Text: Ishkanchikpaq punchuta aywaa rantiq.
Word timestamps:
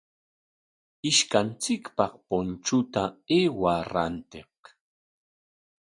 Ishkanchikpaq 1.09 2.13
punchuta 2.27 3.03
aywaa 3.37 3.79
rantiq. 3.93 4.57